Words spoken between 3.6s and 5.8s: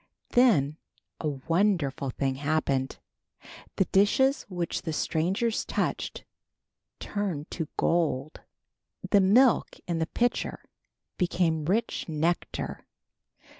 The dishes which the strangers